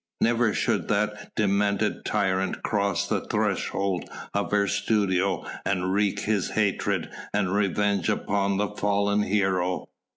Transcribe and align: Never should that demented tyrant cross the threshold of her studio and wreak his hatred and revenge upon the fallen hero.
Never 0.19 0.51
should 0.51 0.87
that 0.87 1.31
demented 1.35 2.05
tyrant 2.05 2.63
cross 2.63 3.07
the 3.07 3.21
threshold 3.21 4.09
of 4.33 4.49
her 4.49 4.67
studio 4.67 5.45
and 5.63 5.93
wreak 5.93 6.21
his 6.21 6.49
hatred 6.49 7.11
and 7.35 7.53
revenge 7.53 8.09
upon 8.09 8.57
the 8.57 8.69
fallen 8.69 9.21
hero. 9.21 9.89